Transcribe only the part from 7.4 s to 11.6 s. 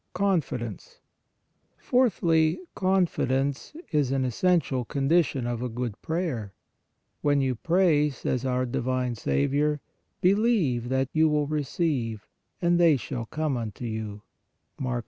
pray, says our divine Saviour," believe that you will